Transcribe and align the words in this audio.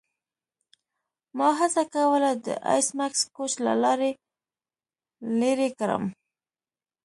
ما 1.37 1.49
هڅه 1.59 1.83
کوله 1.93 2.31
د 2.45 2.47
ایس 2.71 2.87
میکس 2.97 3.21
کوچ 3.35 3.51
له 3.65 3.73
لارې 3.83 4.11
لیرې 5.39 5.69
کړم 5.79 6.03